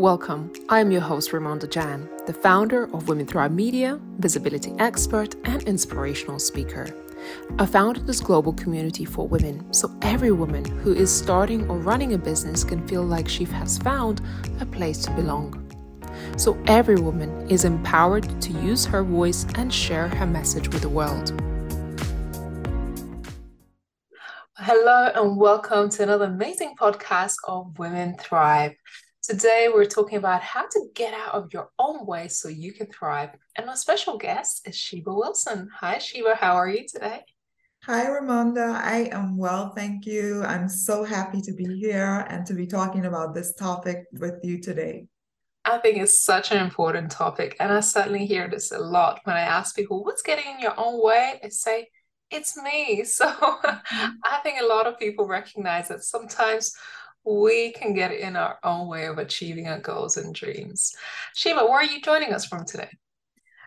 [0.00, 0.50] Welcome.
[0.70, 6.38] I'm your host, Ramonda Jan, the founder of Women Thrive Media, visibility expert, and inspirational
[6.38, 6.88] speaker.
[7.58, 12.14] I founded this global community for women so every woman who is starting or running
[12.14, 14.22] a business can feel like she has found
[14.58, 15.70] a place to belong.
[16.38, 20.88] So every woman is empowered to use her voice and share her message with the
[20.88, 21.38] world.
[24.56, 28.76] Hello, and welcome to another amazing podcast of Women Thrive.
[29.22, 32.86] Today, we're talking about how to get out of your own way so you can
[32.86, 33.28] thrive.
[33.54, 35.68] And my special guest is Sheba Wilson.
[35.78, 36.36] Hi, Sheba.
[36.36, 37.20] How are you today?
[37.84, 38.76] Hi, Ramonda.
[38.76, 40.42] I am well, thank you.
[40.44, 44.58] I'm so happy to be here and to be talking about this topic with you
[44.58, 45.04] today.
[45.66, 47.58] I think it's such an important topic.
[47.60, 50.74] And I certainly hear this a lot when I ask people, what's getting in your
[50.78, 51.38] own way?
[51.42, 51.88] They say,
[52.30, 53.04] it's me.
[53.04, 54.10] So mm-hmm.
[54.24, 56.72] I think a lot of people recognize that sometimes
[57.24, 60.94] we can get in our own way of achieving our goals and dreams.
[61.34, 62.90] Sheba, where are you joining us from today?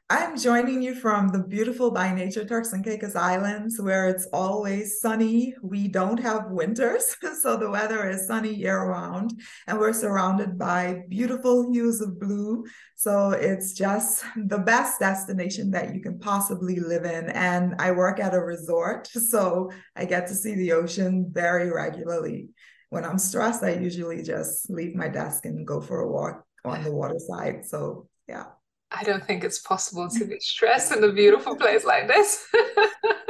[0.10, 5.00] I'm joining you from the beautiful by nature Turks and Caicos Islands, where it's always
[5.00, 5.56] sunny.
[5.64, 9.32] We don't have winters, so the weather is sunny year round,
[9.66, 12.66] and we're surrounded by beautiful hues of blue.
[12.96, 17.30] So it's just the best destination that you can possibly live in.
[17.30, 22.50] And I work at a resort, so I get to see the ocean very regularly
[22.94, 26.84] when I'm stressed, I usually just leave my desk and go for a walk on
[26.84, 27.66] the water side.
[27.66, 28.46] So, yeah.
[28.92, 32.48] I don't think it's possible to be stressed in a beautiful place like this.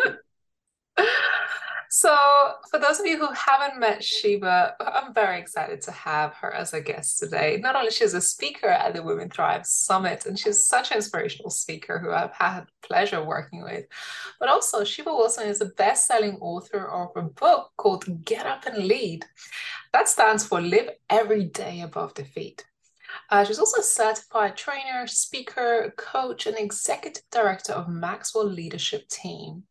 [2.03, 2.17] So,
[2.69, 6.73] for those of you who haven't met Sheba, I'm very excited to have her as
[6.73, 7.61] a guest today.
[7.61, 11.49] Not only she's a speaker at the Women Thrive Summit, and she's such an inspirational
[11.49, 13.85] speaker who I've had pleasure working with,
[14.37, 18.85] but also Sheba Wilson is a best-selling author of a book called Get Up and
[18.85, 19.23] Lead.
[19.93, 22.65] That stands for Live Every Day Above Defeat.
[23.29, 29.63] Uh, she's also a certified trainer, speaker, coach, and executive director of Maxwell Leadership Team.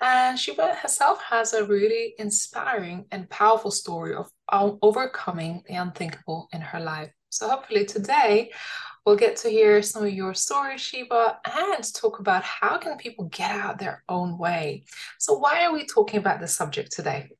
[0.00, 6.60] And Sheba herself has a really inspiring and powerful story of overcoming the unthinkable in
[6.60, 7.10] her life.
[7.30, 8.52] So hopefully today
[9.04, 13.26] we'll get to hear some of your stories, Sheba, and talk about how can people
[13.26, 14.84] get out their own way.
[15.18, 17.30] So why are we talking about this subject today?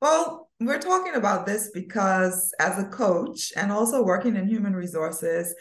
[0.00, 5.54] Well, we're talking about this because as a coach and also working in human resources,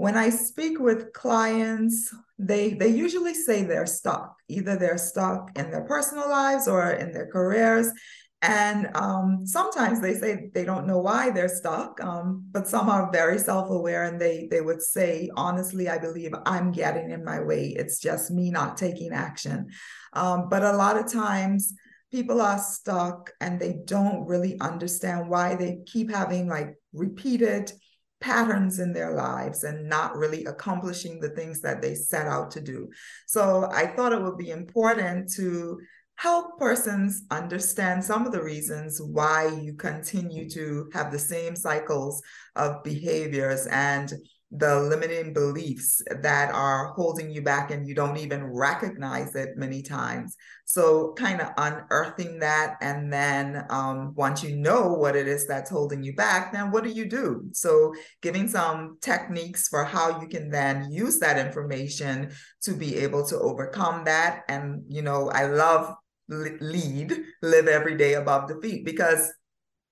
[0.00, 4.34] when I speak with clients, they they usually say they're stuck.
[4.48, 7.92] Either they're stuck in their personal lives or in their careers.
[8.40, 13.12] And um, sometimes they say they don't know why they're stuck, um, but some are
[13.12, 17.64] very self-aware and they they would say, honestly, I believe I'm getting in my way.
[17.80, 19.68] It's just me not taking action.
[20.14, 21.74] Um, but a lot of times
[22.10, 27.70] people are stuck and they don't really understand why they keep having like repeated
[28.20, 32.60] patterns in their lives and not really accomplishing the things that they set out to
[32.60, 32.88] do.
[33.26, 35.78] So I thought it would be important to
[36.16, 42.20] help persons understand some of the reasons why you continue to have the same cycles
[42.56, 44.12] of behaviors and
[44.52, 49.80] the limiting beliefs that are holding you back and you don't even recognize it many
[49.80, 50.36] times.
[50.64, 52.76] So, kind of unearthing that.
[52.80, 56.84] And then, um, once you know what it is that's holding you back, then what
[56.84, 57.44] do you do?
[57.52, 63.24] So, giving some techniques for how you can then use that information to be able
[63.26, 64.42] to overcome that.
[64.48, 65.94] And, you know, I love
[66.28, 69.32] lead, live every day above defeat because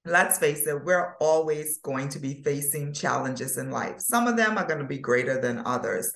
[0.08, 4.00] let's face it, we're always going to be facing challenges in life.
[4.00, 6.12] Some of them are going to be greater than others.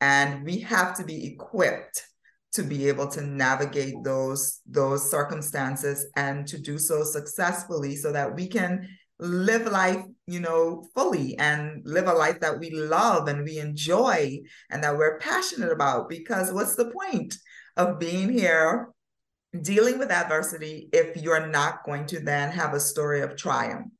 [0.00, 2.06] And we have to be equipped
[2.54, 8.34] to be able to navigate those those circumstances and to do so successfully so that
[8.34, 8.88] we can
[9.18, 14.38] live life you know fully and live a life that we love and we enjoy
[14.70, 17.36] and that we're passionate about because what's the point
[17.76, 18.93] of being here
[19.62, 23.90] dealing with adversity if you're not going to then have a story of triumph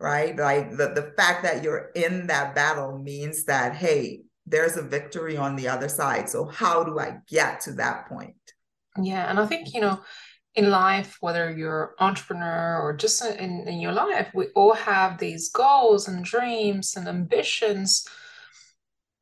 [0.00, 0.36] right?
[0.36, 5.36] Like the, the fact that you're in that battle means that hey there's a victory
[5.36, 6.28] on the other side.
[6.28, 8.34] So how do i get to that point?
[9.00, 10.00] Yeah and i think you know
[10.54, 15.50] in life whether you're entrepreneur or just in, in your life we all have these
[15.50, 18.06] goals and dreams and ambitions.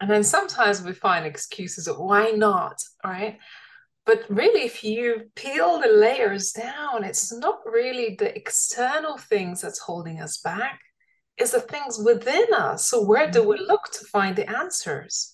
[0.01, 3.39] And then sometimes we find excuses of why not right
[4.07, 9.81] but really, if you peel the layers down, it's not really the external things that's
[9.81, 10.81] holding us back,
[11.37, 12.87] it's the things within us.
[12.87, 13.65] So, where do we mm-hmm.
[13.65, 15.33] look to find the answers?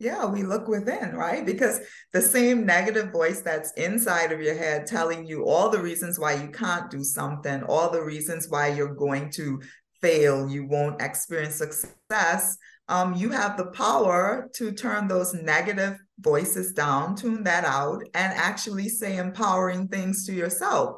[0.00, 1.44] Yeah, we look within, right?
[1.44, 1.80] Because
[2.12, 6.34] the same negative voice that's inside of your head telling you all the reasons why
[6.34, 9.60] you can't do something, all the reasons why you're going to
[10.00, 12.56] fail, you won't experience success,
[12.88, 18.32] um, you have the power to turn those negative voices down, tune that out, and
[18.32, 20.96] actually say empowering things to yourself.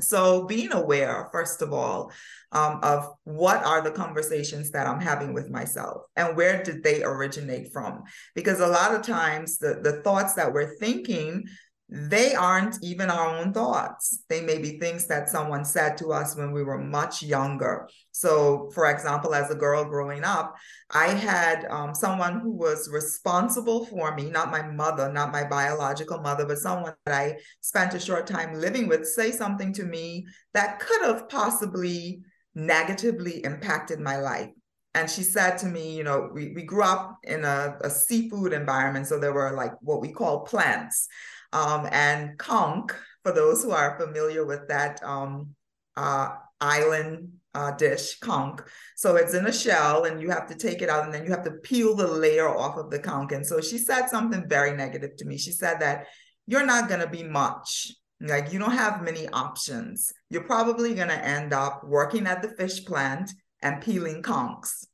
[0.00, 2.12] So, being aware, first of all,
[2.52, 7.02] um, of what are the conversations that I'm having with myself and where did they
[7.02, 8.04] originate from?
[8.34, 11.44] Because a lot of times the, the thoughts that we're thinking
[11.92, 14.22] they aren't even our own thoughts.
[14.28, 17.88] They may be things that someone said to us when we were much younger.
[18.12, 20.54] So, for example, as a girl growing up,
[20.90, 26.20] I had um, someone who was responsible for me, not my mother, not my biological
[26.20, 30.26] mother, but someone that I spent a short time living with, say something to me
[30.54, 32.22] that could have possibly
[32.54, 34.50] negatively impacted my life
[34.94, 38.52] and she said to me, you know, we, we grew up in a, a seafood
[38.52, 39.06] environment.
[39.06, 41.06] So there were like what we call plants.
[41.52, 42.92] Um, and conch,
[43.22, 45.54] for those who are familiar with that um,
[45.96, 46.30] uh,
[46.60, 48.60] island uh, dish, conch.
[48.96, 51.30] So it's in a shell and you have to take it out and then you
[51.30, 53.32] have to peel the layer off of the conch.
[53.32, 55.36] And so she said something very negative to me.
[55.36, 56.06] She said that
[56.46, 57.92] you're not going to be much.
[58.20, 60.12] Like you don't have many options.
[60.28, 63.30] You're probably going to end up working at the fish plant
[63.62, 64.86] and peeling conchs.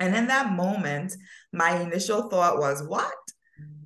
[0.00, 1.14] And in that moment,
[1.52, 3.12] my initial thought was, what?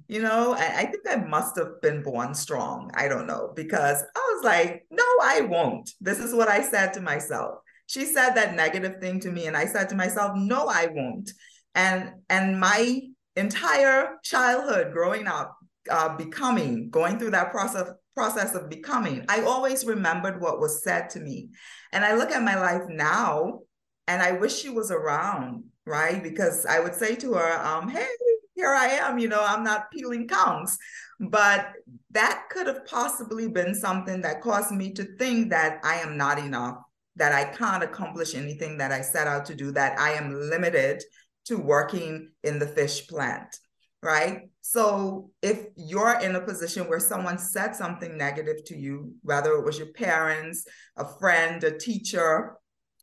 [0.09, 2.91] You know I, I, think i must have been born strong.
[2.95, 5.91] I don't know because i was like no i won't.
[6.01, 7.59] This is what i said to myself.
[7.87, 11.31] She said that negative thing to me and i said to myself no i won't.
[11.75, 13.01] And and my
[13.37, 15.57] entire childhood growing up
[15.91, 21.11] uh, becoming going through that process process of becoming i always remembered what was said
[21.11, 21.49] to me.
[21.93, 23.61] And i look at my life now
[24.07, 26.23] and i wish she was around right?
[26.23, 28.07] Because i would say to her um, hey
[28.55, 30.77] here I am, you know, I'm not peeling conchs.
[31.21, 31.73] But
[32.11, 36.39] that could have possibly been something that caused me to think that I am not
[36.39, 36.79] enough,
[37.17, 41.03] that I can't accomplish anything that I set out to do, that I am limited
[41.47, 43.57] to working in the fish plant,
[44.03, 44.49] right?
[44.61, 49.65] So if you're in a position where someone said something negative to you, whether it
[49.65, 50.67] was your parents,
[50.97, 52.55] a friend, a teacher,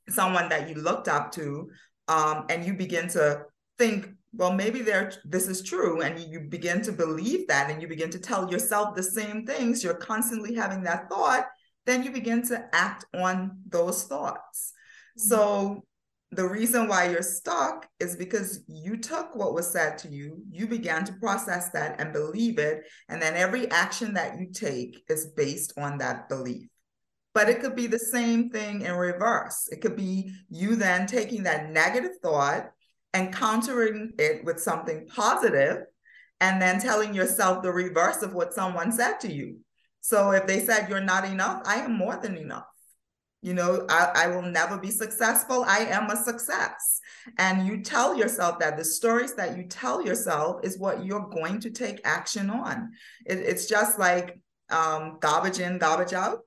[0.09, 1.69] someone that you looked up to,
[2.07, 3.43] um, and you begin to
[3.77, 7.87] think well maybe there this is true and you begin to believe that and you
[7.87, 11.47] begin to tell yourself the same things you're constantly having that thought
[11.85, 14.73] then you begin to act on those thoughts.
[15.17, 15.27] Mm-hmm.
[15.29, 15.83] so
[16.31, 20.67] the reason why you're stuck is because you took what was said to you you
[20.67, 25.31] began to process that and believe it and then every action that you take is
[25.35, 26.67] based on that belief.
[27.33, 29.69] But it could be the same thing in reverse.
[29.71, 32.71] It could be you then taking that negative thought
[33.13, 35.83] and countering it with something positive
[36.41, 39.57] and then telling yourself the reverse of what someone said to you.
[40.01, 42.65] So if they said you're not enough, I am more than enough.
[43.41, 45.63] You know, I, I will never be successful.
[45.65, 46.99] I am a success.
[47.37, 51.61] And you tell yourself that the stories that you tell yourself is what you're going
[51.61, 52.91] to take action on.
[53.25, 54.39] It, it's just like
[54.69, 56.39] um, garbage in, garbage out.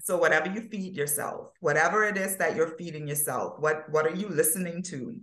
[0.00, 4.14] So whatever you feed yourself, whatever it is that you're feeding yourself, what what are
[4.14, 5.16] you listening to?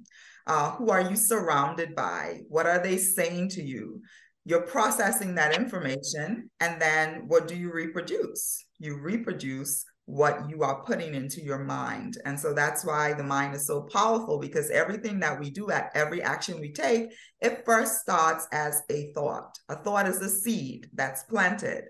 [0.45, 2.41] Uh, who are you surrounded by?
[2.49, 4.01] What are they saying to you?
[4.45, 8.65] You're processing that information, and then what do you reproduce?
[8.77, 12.17] You reproduce what you are putting into your mind.
[12.25, 15.91] And so that's why the mind is so powerful because everything that we do at
[15.95, 19.57] every action we take, it first starts as a thought.
[19.69, 21.85] A thought is a seed that's planted.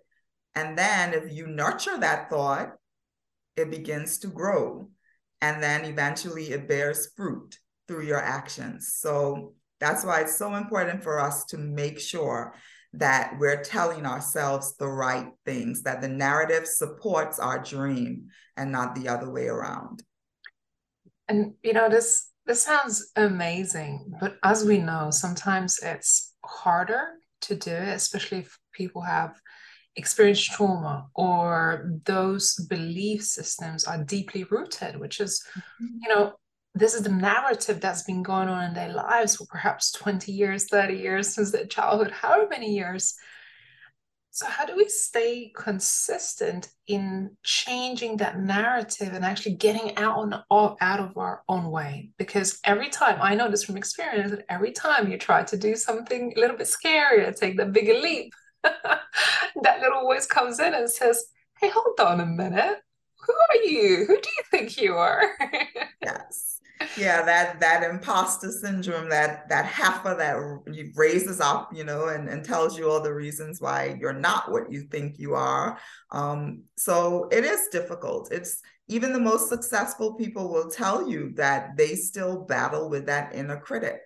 [0.53, 2.73] And then if you nurture that thought,
[3.57, 4.89] it begins to grow.
[5.41, 8.95] And then eventually it bears fruit through your actions.
[8.95, 12.55] So that's why it's so important for us to make sure
[12.93, 18.95] that we're telling ourselves the right things, that the narrative supports our dream and not
[18.95, 20.03] the other way around.
[21.27, 27.55] And you know, this this sounds amazing, but as we know, sometimes it's harder to
[27.55, 29.39] do it, especially if people have
[29.95, 35.97] experienced trauma or those belief systems are deeply rooted, which is, mm-hmm.
[36.01, 36.33] you know,
[36.75, 40.65] this is the narrative that's been going on in their lives for perhaps 20 years,
[40.65, 43.15] 30 years since their childhood, however many years.
[44.31, 50.17] So, how do we stay consistent in changing that narrative and actually getting out
[50.49, 52.09] on out of our own way?
[52.17, 55.75] Because every time I know this from experience, that every time you try to do
[55.75, 60.89] something a little bit scarier, take the bigger leap, that little voice comes in and
[60.89, 61.25] says,
[61.59, 62.79] "Hey, hold on a minute.
[63.27, 64.05] Who are you?
[64.07, 65.21] Who do you think you are?"
[66.01, 66.52] yes
[66.97, 70.35] yeah that that imposter syndrome that that heifer that
[70.95, 74.71] raises up you know and, and tells you all the reasons why you're not what
[74.71, 75.77] you think you are.
[76.11, 78.31] Um, so it is difficult.
[78.31, 83.33] It's even the most successful people will tell you that they still battle with that
[83.33, 84.01] inner critic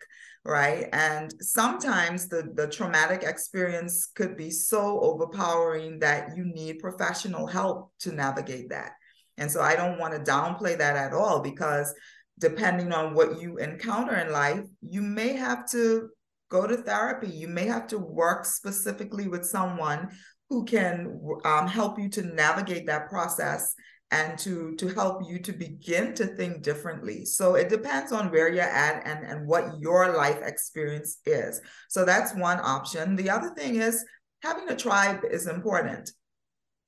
[0.46, 0.88] right?
[0.94, 7.92] And sometimes the the traumatic experience could be so overpowering that you need professional help
[8.00, 8.94] to navigate that.
[9.38, 11.94] And so i don't want to downplay that at all because
[12.40, 16.10] depending on what you encounter in life you may have to
[16.50, 17.28] go to therapy.
[17.28, 20.10] You may have to work specifically with someone
[20.50, 23.74] who can um, help you to navigate that process
[24.12, 27.26] and to to help you to begin to think differently.
[27.26, 31.60] So it depends on where you're at and and what your life experience is.
[31.90, 33.18] So that's one option.
[33.18, 34.06] The other thing is
[34.42, 36.12] having a tribe is important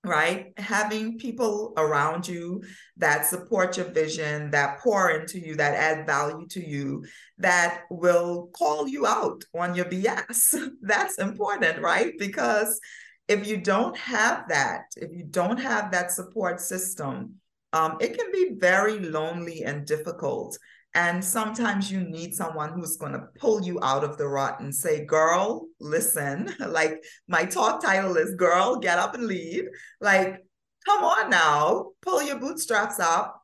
[0.04, 0.54] right?
[0.58, 2.64] Having people around you
[2.98, 7.04] that support your vision that pour into you that add value to you
[7.38, 12.14] that will call you out on your bs that's important right?
[12.18, 12.80] Because
[13.28, 17.36] if you don't have that, if you don't have that support system,
[17.74, 20.58] um, it can be very lonely and difficult.
[21.00, 24.76] And sometimes you need someone who's going to pull you out of the rut and
[24.76, 26.54] say, Girl, listen.
[26.60, 29.70] like my talk title is Girl, Get Up and Lead.
[30.02, 30.44] Like,
[30.86, 33.42] come on now, pull your bootstraps up.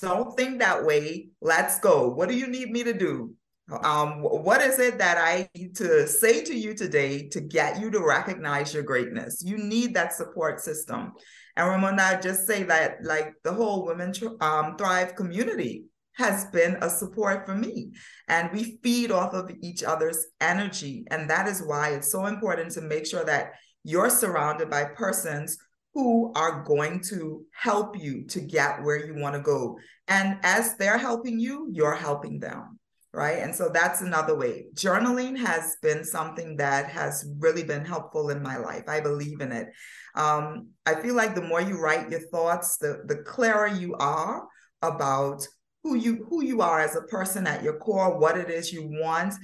[0.00, 1.28] Don't think that way.
[1.42, 2.08] Let's go.
[2.08, 3.34] What do you need me to do?
[3.82, 7.90] Um, what is it that I need to say to you today to get you
[7.90, 9.42] to recognize your greatness?
[9.44, 11.12] You need that support system.
[11.54, 15.84] And Ramona, I just say that like the whole Women um, Thrive community
[16.18, 17.92] has been a support for me.
[18.28, 21.04] And we feed off of each other's energy.
[21.10, 23.52] And that is why it's so important to make sure that
[23.84, 25.56] you're surrounded by persons
[25.94, 29.78] who are going to help you to get where you want to go.
[30.08, 32.78] And as they're helping you, you're helping them
[33.12, 33.38] right?
[33.38, 34.66] And so that's another way.
[34.74, 38.84] Journaling has been something that has really been helpful in my life.
[38.86, 39.68] I believe in it.
[40.14, 44.46] Um, I feel like the more you write your thoughts, the the clearer you are
[44.82, 45.46] about
[45.88, 48.86] who you who you are as a person at your core, what it is you
[48.86, 49.34] want,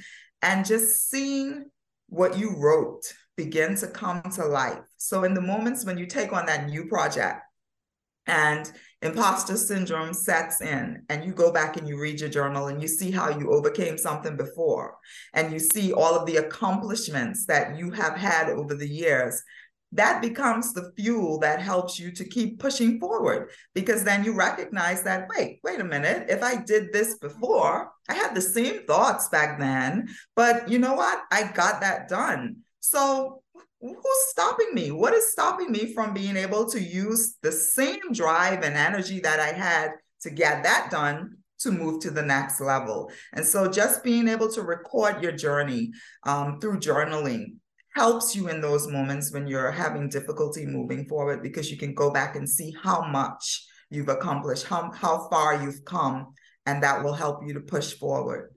[0.43, 1.71] and just seeing
[2.09, 3.03] what you wrote
[3.37, 4.81] begin to come to life.
[4.99, 7.41] So in the moments when you take on that new project
[8.27, 8.71] and
[9.03, 12.89] imposter syndrome sets in and you go back and you read your journal and you
[12.89, 14.97] see how you overcame something before
[15.35, 19.43] and you see all of the accomplishments that you have had over the years
[19.95, 25.03] that becomes the fuel that helps you to keep pushing forward because then you recognize
[25.03, 29.29] that wait wait a minute if i did this before i had the same thoughts
[29.29, 33.43] back then but you know what i got that done so
[33.93, 34.91] who's stopping me?
[34.91, 39.41] What is stopping me from being able to use the same drive and energy that
[39.41, 43.11] I had to get that done to move to the next level?
[43.35, 45.93] And so just being able to record your journey
[46.25, 47.57] um, through journaling
[47.95, 52.11] helps you in those moments when you're having difficulty moving forward because you can go
[52.11, 56.35] back and see how much you've accomplished, how, how far you've come,
[56.67, 58.55] and that will help you to push forward.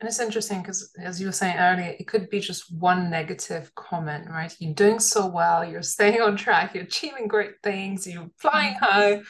[0.00, 3.70] And it's interesting because, as you were saying earlier, it could be just one negative
[3.74, 4.54] comment, right?
[4.58, 8.84] You're doing so well, you're staying on track, you're achieving great things, you're flying mm-hmm.
[8.84, 9.22] high.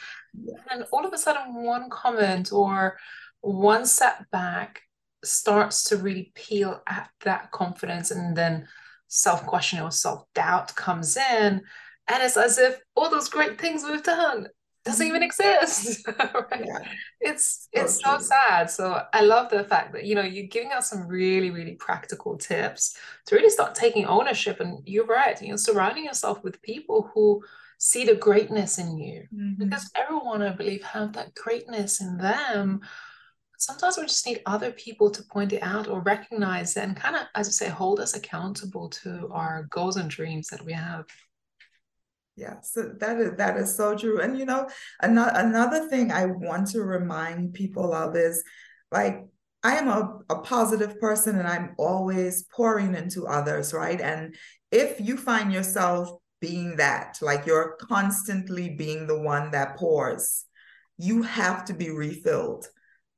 [0.69, 2.97] And all of a sudden, one comment or
[3.41, 4.81] one setback
[5.25, 8.65] starts to really peel at that confidence, and then
[9.11, 11.61] self question or self doubt comes in.
[12.07, 14.47] And it's as if all those great things we've done
[14.83, 16.79] doesn't even exist right yeah.
[17.19, 20.71] it's it's so, so sad so i love the fact that you know you're giving
[20.71, 25.49] us some really really practical tips to really start taking ownership and you're right you
[25.49, 27.43] know surrounding yourself with people who
[27.77, 29.63] see the greatness in you mm-hmm.
[29.63, 32.81] because everyone i believe have that greatness in them
[33.61, 37.21] sometimes we just need other people to point it out or recognize and kind of
[37.35, 41.05] as I say hold us accountable to our goals and dreams that we have.
[42.35, 44.19] Yeah so that is that is so true.
[44.19, 44.67] And you know
[45.01, 48.43] another another thing i want to remind people of is
[48.91, 49.25] like
[49.63, 54.01] i am a, a positive person and i'm always pouring into others right?
[54.01, 54.35] And
[54.71, 60.45] if you find yourself being that like you're constantly being the one that pours
[60.97, 62.65] you have to be refilled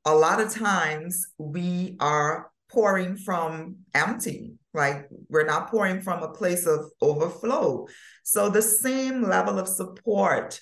[0.06, 6.34] a lot of times we are pouring from empty like we're not pouring from a
[6.34, 7.88] place of overflow.
[8.24, 10.60] So the same level of support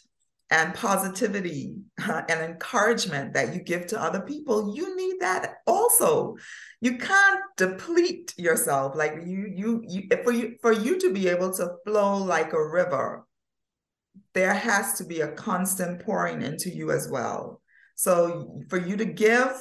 [0.50, 6.36] and positivity and encouragement that you give to other people you need that also.
[6.82, 8.96] You can't deplete yourself.
[8.96, 12.68] Like you you you for you for you to be able to flow like a
[12.68, 13.26] river
[14.34, 17.62] there has to be a constant pouring into you as well
[17.96, 19.54] so for you to give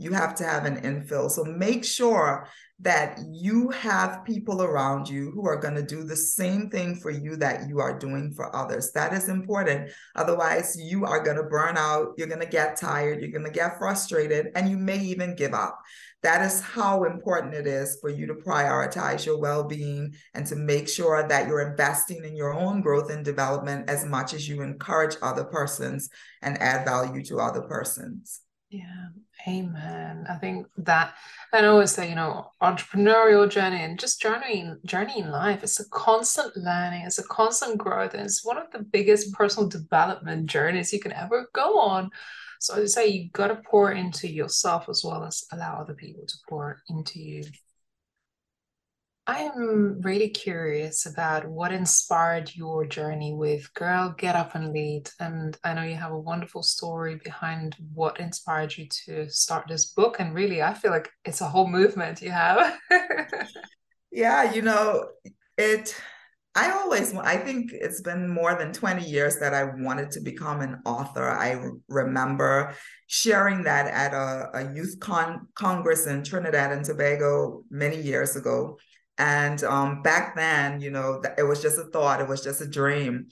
[0.00, 1.30] you have to have an infill.
[1.30, 2.48] So make sure
[2.80, 7.10] that you have people around you who are going to do the same thing for
[7.10, 8.92] you that you are doing for others.
[8.92, 9.90] That is important.
[10.16, 13.50] Otherwise, you are going to burn out, you're going to get tired, you're going to
[13.50, 15.78] get frustrated, and you may even give up.
[16.22, 20.56] That is how important it is for you to prioritize your well being and to
[20.56, 24.62] make sure that you're investing in your own growth and development as much as you
[24.62, 26.10] encourage other persons
[26.42, 28.40] and add value to other persons.
[28.70, 29.08] Yeah,
[29.48, 30.26] amen.
[30.30, 31.14] I think that,
[31.52, 35.80] and I always say, you know, entrepreneurial journey and just journey, journey in life, it's
[35.80, 40.46] a constant learning, it's a constant growth, and it's one of the biggest personal development
[40.46, 42.10] journeys you can ever go on.
[42.60, 46.24] So I say, you've got to pour into yourself as well as allow other people
[46.26, 47.42] to pour into you.
[49.26, 55.08] I am really curious about what inspired your journey with Girl Get Up and Lead.
[55.20, 59.86] And I know you have a wonderful story behind what inspired you to start this
[59.94, 60.20] book.
[60.20, 62.78] And really, I feel like it's a whole movement you have.
[64.10, 65.08] yeah, you know,
[65.56, 65.98] it
[66.60, 70.60] I always, I think it's been more than 20 years that I wanted to become
[70.60, 71.26] an author.
[71.26, 72.74] I remember
[73.06, 78.78] sharing that at a, a youth con- congress in Trinidad and Tobago many years ago.
[79.16, 82.68] And um, back then, you know, it was just a thought, it was just a
[82.68, 83.28] dream.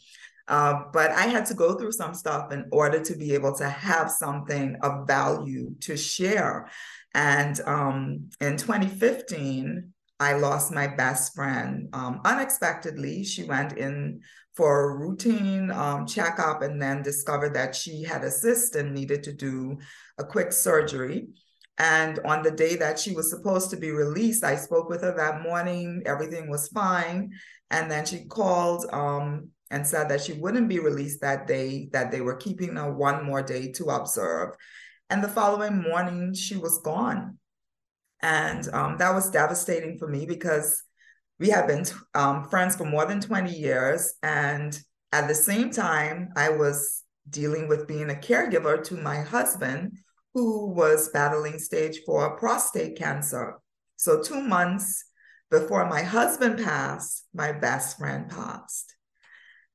[0.49, 3.69] Uh, but I had to go through some stuff in order to be able to
[3.69, 6.71] have something of value to share.
[7.13, 13.25] And um, in 2015, I lost my best friend um, unexpectedly.
[13.25, 14.21] She went in
[14.55, 19.23] for a routine um, checkup and then discovered that she had a cyst and needed
[19.25, 19.79] to do
[20.19, 21.29] a quick surgery.
[21.79, 25.15] And on the day that she was supposed to be released, I spoke with her
[25.17, 26.03] that morning.
[26.07, 27.31] Everything was fine.
[27.71, 32.11] And then she called um, and said that she wouldn't be released that day, that
[32.11, 34.57] they were keeping her one more day to observe.
[35.11, 37.39] And the following morning, she was gone.
[38.23, 40.83] And um, that was devastating for me because
[41.39, 41.85] we have been
[42.15, 44.15] um, friends for more than 20 years.
[44.23, 44.79] And
[45.13, 49.99] at the same time, I was dealing with being a caregiver to my husband,
[50.35, 53.59] who was battling stage four prostate cancer.
[53.97, 55.05] So, two months
[55.51, 58.95] before my husband passed, my best friend passed.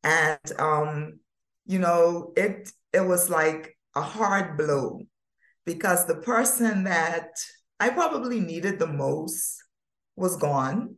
[0.03, 1.19] And, um,
[1.65, 5.01] you know, it, it was like a hard blow
[5.65, 7.29] because the person that
[7.79, 9.61] I probably needed the most
[10.15, 10.95] was gone.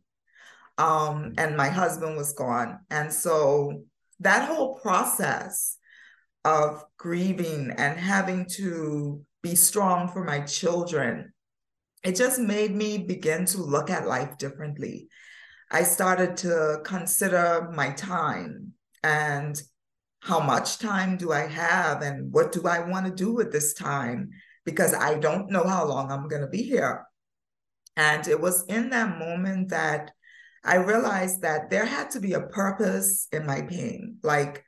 [0.78, 2.80] Um, and my husband was gone.
[2.90, 3.84] And so
[4.20, 5.78] that whole process
[6.44, 11.34] of grieving and having to be strong for my children,
[12.04, 15.08] it just made me begin to look at life differently.
[15.72, 19.60] I started to consider my time and
[20.20, 23.74] how much time do I have and what do I want to do with this
[23.74, 24.30] time?
[24.66, 27.06] Because I don't know how long I'm going to be here.
[27.96, 30.12] And it was in that moment that
[30.64, 34.18] I realized that there had to be a purpose in my pain.
[34.24, 34.66] Like,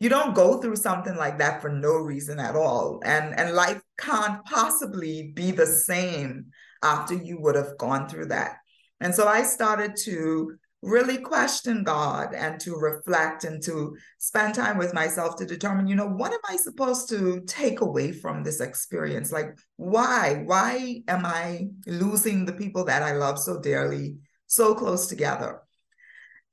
[0.00, 3.00] you don't go through something like that for no reason at all.
[3.04, 6.46] And, and life can't possibly be the same
[6.82, 8.58] after you would have gone through that.
[9.00, 14.78] And so I started to really question God and to reflect and to spend time
[14.78, 18.60] with myself to determine, you know, what am I supposed to take away from this
[18.60, 19.32] experience?
[19.32, 20.42] Like, why?
[20.44, 25.62] Why am I losing the people that I love so dearly so close together?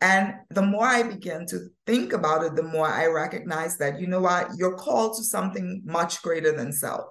[0.02, 4.08] And the more I begin to think about it, the more I recognize that, you
[4.08, 7.08] know what, you're called to something much greater than self.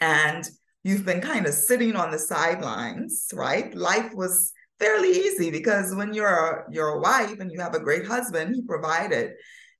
[0.00, 0.48] And
[0.82, 3.74] you've been kind of sitting on the sidelines, right?
[3.74, 7.80] Life was fairly easy because when you're a, you're a wife and you have a
[7.80, 9.32] great husband, he provided,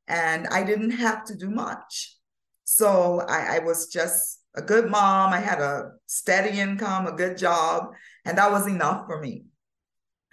[0.06, 2.16] and I didn't have to do much.
[2.64, 5.32] So I, I was just a good mom.
[5.32, 7.88] I had a steady income, a good job,
[8.24, 9.44] and that was enough for me.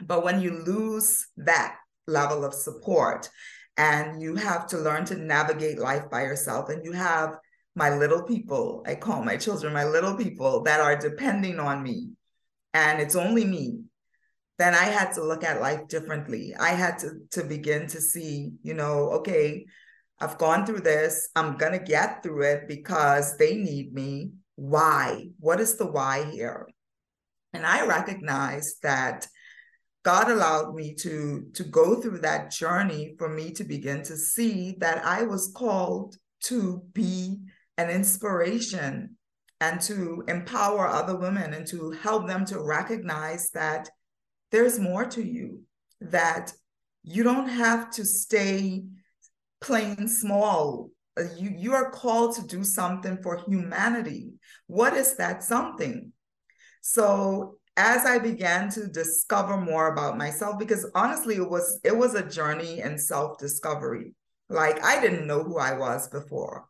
[0.04, 3.30] But when you lose that level of support
[3.78, 7.38] and you have to learn to navigate life by yourself, and you have
[7.76, 12.12] my little people, I call my children my little people that are depending on me,
[12.74, 13.82] and it's only me
[14.58, 16.56] then I had to look at life differently.
[16.58, 19.66] I had to to begin to see, you know, okay,
[20.20, 21.30] I've gone through this.
[21.36, 24.32] I'm gonna get through it because they need me.
[24.56, 25.30] Why?
[25.40, 26.68] What is the why here?
[27.54, 29.28] And I recognized that
[30.04, 34.76] God allowed me to to go through that journey for me to begin to see
[34.80, 37.40] that I was called to be
[37.78, 39.18] an inspiration
[39.60, 43.90] and to empower other women and to help them to recognize that
[44.56, 45.64] there's more to you
[46.00, 46.54] that
[47.04, 48.86] you don't have to stay
[49.60, 50.92] playing small.
[51.20, 54.32] Uh, you you are called to do something for humanity.
[54.68, 56.14] What is that something?
[56.82, 62.16] So as i began to discover more about myself because honestly it was it was
[62.16, 64.14] a journey in self discovery
[64.48, 66.66] like i didn't know who i was before.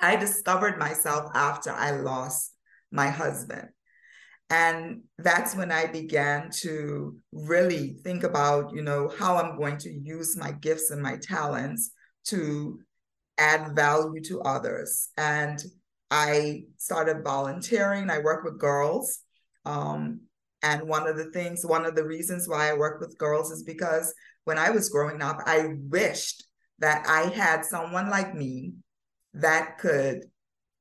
[0.00, 2.52] I discovered myself after i lost
[2.90, 3.68] my husband
[4.50, 9.90] and that's when i began to really think about you know how i'm going to
[9.90, 11.92] use my gifts and my talents
[12.24, 12.78] to
[13.40, 15.08] add value to others.
[15.16, 15.58] And
[16.10, 18.10] I started volunteering.
[18.10, 19.20] I work with girls.
[19.64, 20.20] Um,
[20.62, 23.62] and one of the things, one of the reasons why I work with girls is
[23.62, 26.44] because when I was growing up, I wished
[26.78, 28.74] that I had someone like me
[29.34, 30.24] that could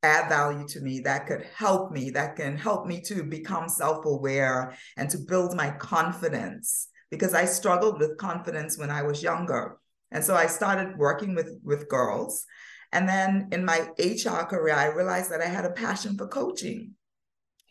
[0.04, 4.06] add value to me, that could help me, that can help me to become self
[4.06, 6.88] aware and to build my confidence.
[7.12, 9.80] Because I struggled with confidence when I was younger.
[10.12, 12.46] And so I started working with, with girls.
[12.92, 16.96] And then in my HR career, I realized that I had a passion for coaching.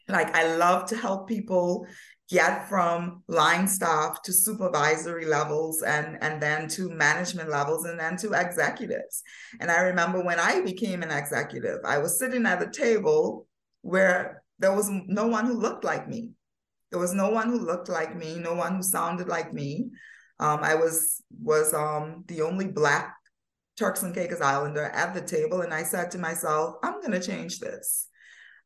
[0.09, 1.87] Like I love to help people
[2.29, 8.17] get from line staff to supervisory levels and, and then to management levels and then
[8.19, 9.23] to executives.
[9.61, 13.47] And I remember when I became an executive, I was sitting at a table
[13.81, 16.33] where there was no one who looked like me.
[16.91, 19.91] There was no one who looked like me, no one who sounded like me.
[20.41, 23.15] Um, I was was um, the only black
[23.77, 27.21] Turks and Caicos Islander at the table, and I said to myself, "I'm going to
[27.21, 28.09] change this.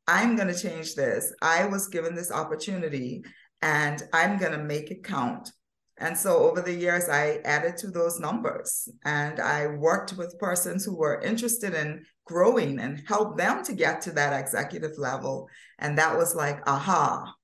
[0.07, 1.33] I'm going to change this.
[1.43, 3.23] I was given this opportunity,
[3.63, 5.53] and I'm going to make it count."
[5.99, 10.85] And so over the years, I added to those numbers, and I worked with persons
[10.85, 15.49] who were interested in growing and help them to get to that executive level.
[15.79, 17.35] And that was like, aha,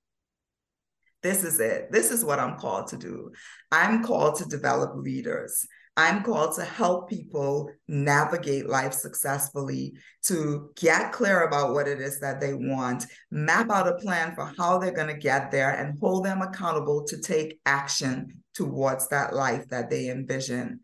[1.22, 1.92] this is it.
[1.92, 3.30] This is what I'm called to do.
[3.70, 5.66] I'm called to develop leaders.
[5.98, 12.20] I'm called to help people navigate life successfully, to get clear about what it is
[12.20, 15.98] that they want, map out a plan for how they're going to get there, and
[15.98, 20.80] hold them accountable to take action towards that life that they envision.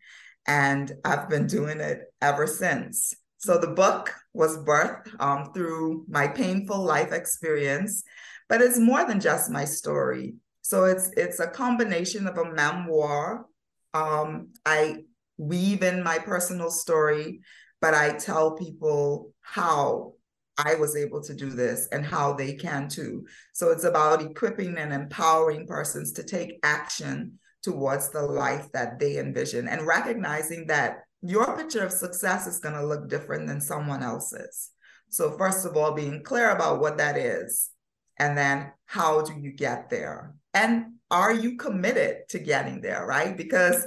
[0.47, 3.15] And I've been doing it ever since.
[3.39, 8.05] So the book was birthed um, through my painful life experience
[8.49, 10.35] but it's more than just my story.
[10.63, 13.47] So it's it's a combination of a memoir.
[13.95, 15.05] Um, I
[15.39, 17.41] weave in my personal story,
[17.81, 20.15] but I tell people how
[20.59, 23.27] I was able to do this and how they can too.
[23.53, 29.19] So it's about equipping and empowering persons to take action towards the life that they
[29.19, 34.03] envision and recognizing that your picture of success is going to look different than someone
[34.03, 34.71] else's.
[35.09, 37.71] So, first of all, being clear about what that is
[38.19, 43.37] and then how do you get there and are you committed to getting there right?
[43.37, 43.85] Because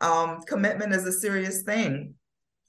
[0.00, 2.14] um, commitment is a serious thing.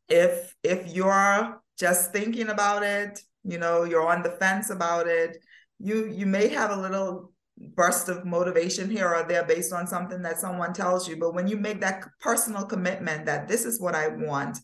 [0.10, 5.38] If if you're just thinking about it you know you're on the fence about it
[5.80, 7.32] you you may have a little
[7.76, 11.16] burst of motivation here or there based on something that someone tells you.
[11.16, 14.60] But when you make that personal commitment that this is what i want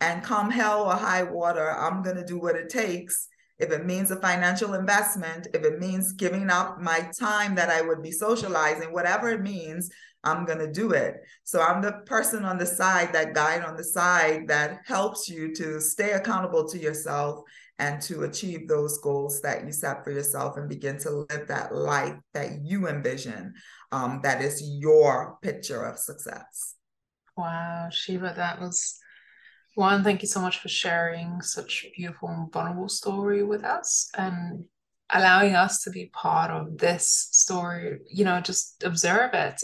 [0.00, 3.86] and come hell or high water i'm going to do what it takes if it
[3.86, 8.10] means a financial investment, if it means giving up my time that I would be
[8.10, 9.90] socializing, whatever it means,
[10.24, 11.16] I'm going to do it.
[11.44, 15.54] So I'm the person on the side, that guide on the side that helps you
[15.56, 17.40] to stay accountable to yourself
[17.78, 21.74] and to achieve those goals that you set for yourself and begin to live that
[21.74, 23.52] life that you envision
[23.92, 26.74] um, that is your picture of success.
[27.36, 28.98] Wow, Sheba, that was
[29.74, 34.64] one, thank you so much for sharing such beautiful and vulnerable story with us and
[35.10, 39.60] allowing us to be part of this story, you know, just observe it.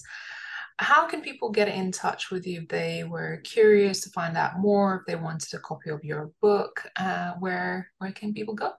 [0.78, 4.58] How can people get in touch with you if they were curious to find out
[4.58, 6.86] more, if they wanted a copy of your book?
[6.96, 8.72] Uh, where where can people go?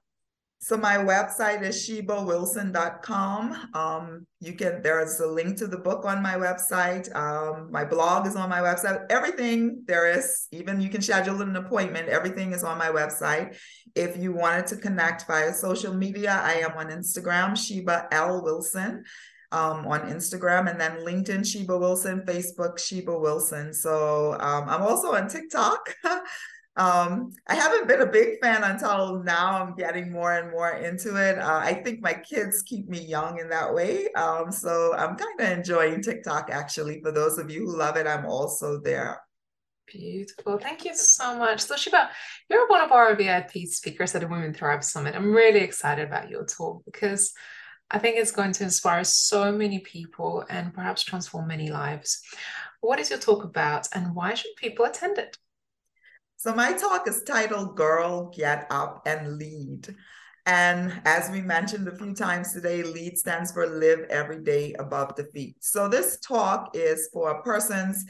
[0.63, 3.69] So my website is shebawilson.com.
[3.73, 7.13] Um, you can there's a link to the book on my website.
[7.15, 9.07] Um, my blog is on my website.
[9.09, 12.09] Everything there is, even you can schedule an appointment.
[12.09, 13.57] Everything is on my website.
[13.95, 19.03] If you wanted to connect via social media, I am on Instagram, Sheba L Wilson.
[19.53, 23.73] Um, on Instagram and then LinkedIn, Sheba Wilson, Facebook, Sheba Wilson.
[23.73, 25.93] So um, I'm also on TikTok.
[26.77, 29.61] Um, I haven't been a big fan until now.
[29.61, 31.37] I'm getting more and more into it.
[31.37, 34.07] Uh, I think my kids keep me young in that way.
[34.13, 37.01] Um, so I'm kind of enjoying TikTok actually.
[37.01, 39.21] For those of you who love it, I'm also there.
[39.85, 40.57] Beautiful.
[40.57, 41.59] Thank you so much.
[41.59, 42.09] So, Sheba,
[42.49, 45.15] you're one of our VIP speakers at the Women Thrive Summit.
[45.15, 47.33] I'm really excited about your talk because
[47.89, 52.21] I think it's going to inspire so many people and perhaps transform many lives.
[52.79, 55.37] What is your talk about and why should people attend it?
[56.41, 59.95] So, my talk is titled Girl, Get Up and Lead.
[60.47, 65.15] And as we mentioned a few times today, LEAD stands for Live Every Day Above
[65.15, 65.57] Defeat.
[65.59, 68.05] So, this talk is for persons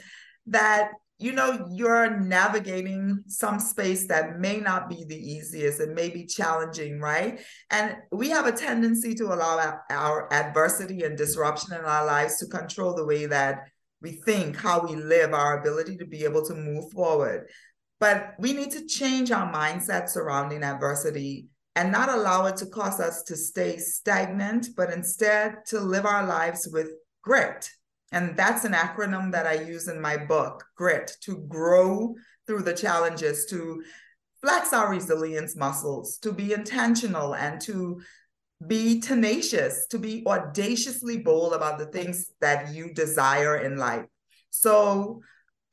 [0.46, 6.08] that you know you're navigating some space that may not be the easiest and may
[6.08, 7.38] be challenging right
[7.70, 12.38] and we have a tendency to allow our, our adversity and disruption in our lives
[12.38, 13.68] to control the way that
[14.00, 17.46] we think how we live our ability to be able to move forward
[18.02, 22.98] but we need to change our mindset surrounding adversity and not allow it to cause
[22.98, 26.88] us to stay stagnant, but instead to live our lives with
[27.22, 27.70] grit.
[28.10, 32.16] And that's an acronym that I use in my book grit to grow
[32.48, 33.84] through the challenges, to
[34.40, 38.00] flex our resilience muscles, to be intentional and to
[38.66, 44.06] be tenacious, to be audaciously bold about the things that you desire in life.
[44.50, 45.22] So,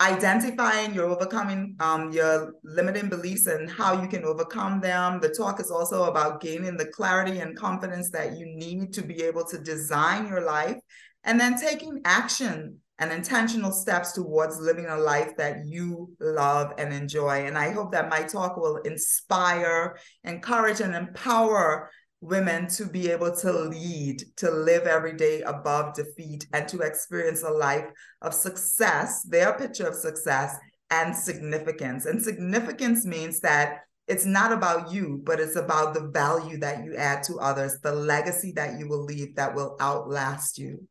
[0.02, 5.20] identifying your overcoming um, your limiting beliefs and how you can overcome them.
[5.20, 9.24] The talk is also about gaining the clarity and confidence that you need to be
[9.24, 10.78] able to design your life
[11.24, 16.94] and then taking action and intentional steps towards living a life that you love and
[16.94, 17.46] enjoy.
[17.46, 21.90] And I hope that my talk will inspire, encourage, and empower
[22.22, 27.44] women to be able to lead, to live every day above defeat, and to experience
[27.44, 27.86] a life
[28.22, 30.56] of success, their picture of success
[30.92, 32.06] and significance.
[32.06, 36.96] And significance means that it's not about you, but it's about the value that you
[36.96, 40.88] add to others, the legacy that you will leave that will outlast you.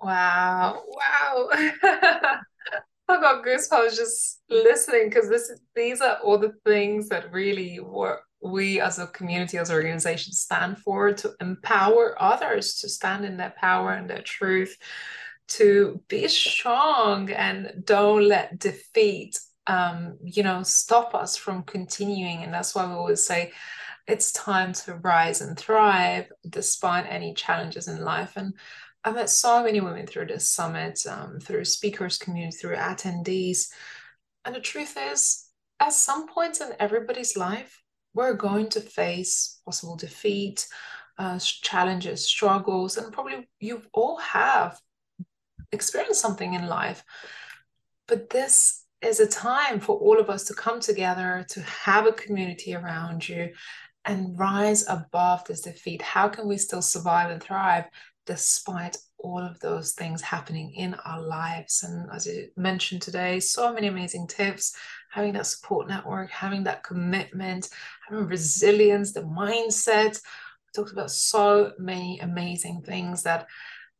[0.00, 0.80] Wow.
[0.88, 1.48] Wow.
[3.08, 8.22] I got goosebumps just listening because this these are all the things that really work
[8.46, 13.36] we as a community, as an organization, stand for to empower others to stand in
[13.36, 14.76] their power and their truth,
[15.48, 22.42] to be strong and don't let defeat, um, you know, stop us from continuing.
[22.42, 23.52] And that's why we always say
[24.06, 28.32] it's time to rise and thrive despite any challenges in life.
[28.36, 28.54] And
[29.04, 33.68] I've met so many women through this summit, um, through speakers community, through attendees.
[34.44, 37.82] And the truth is, at some point in everybody's life,
[38.16, 40.66] we're going to face possible defeat,
[41.18, 44.80] uh, challenges, struggles, and probably you all have
[45.70, 47.04] experienced something in life.
[48.08, 52.12] But this is a time for all of us to come together, to have a
[52.12, 53.50] community around you,
[54.06, 56.00] and rise above this defeat.
[56.00, 57.84] How can we still survive and thrive
[58.24, 61.82] despite all of those things happening in our lives?
[61.82, 64.74] And as you mentioned today, so many amazing tips
[65.16, 67.70] having that support network, having that commitment,
[68.06, 70.12] having resilience, the mindset.
[70.12, 73.46] We talked about so many amazing things that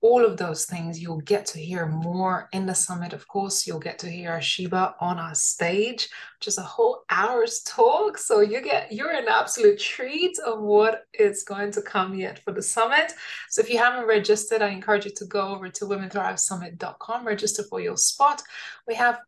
[0.02, 3.14] all of those things you'll get to hear more in the summit.
[3.14, 7.62] Of course, you'll get to hear Sheba on our stage, which is a whole hour's
[7.62, 8.18] talk.
[8.18, 12.52] So you get you're an absolute treat of what is going to come yet for
[12.52, 13.14] the summit.
[13.48, 17.80] So if you haven't registered, I encourage you to go over to womenthrivesummit.com, register for
[17.80, 18.42] your spot.
[18.86, 19.18] We have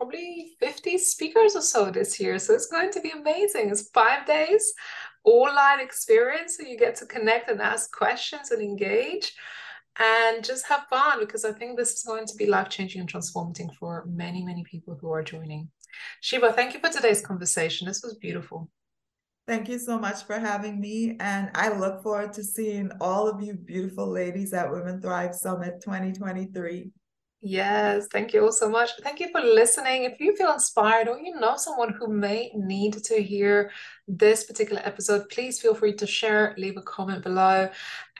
[0.00, 2.38] probably 50 speakers or so this year.
[2.38, 3.68] So it's going to be amazing.
[3.68, 4.72] It's five days,
[5.26, 6.56] live experience.
[6.56, 9.34] So you get to connect and ask questions and engage
[9.98, 13.08] and just have fun because I think this is going to be life changing and
[13.10, 15.68] transformating for many, many people who are joining.
[16.22, 17.86] Sheba, thank you for today's conversation.
[17.86, 18.70] This was beautiful.
[19.46, 21.18] Thank you so much for having me.
[21.20, 25.82] And I look forward to seeing all of you beautiful ladies at Women Thrive Summit
[25.82, 26.90] 2023.
[27.42, 28.90] Yes, thank you all so much.
[29.02, 30.04] Thank you for listening.
[30.04, 33.70] If you feel inspired or you know someone who may need to hear
[34.06, 37.70] this particular episode, please feel free to share, leave a comment below,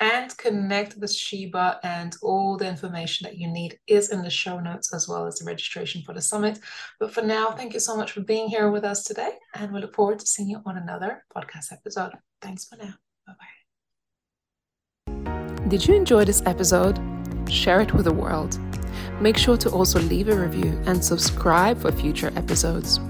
[0.01, 1.81] and connect with Sheba.
[1.83, 5.39] And all the information that you need is in the show notes as well as
[5.39, 6.59] the registration for the summit.
[6.99, 9.33] But for now, thank you so much for being here with us today.
[9.55, 12.13] And we look forward to seeing you on another podcast episode.
[12.41, 12.95] Thanks for now.
[13.27, 13.35] Bye
[15.07, 15.69] bye.
[15.69, 16.99] Did you enjoy this episode?
[17.51, 18.59] Share it with the world
[19.21, 23.01] Make sure to also leave a review and subscribe for future episodes.